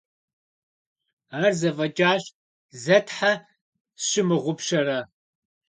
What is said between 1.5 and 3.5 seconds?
зэфӏэкӏащ, зэ тхьэ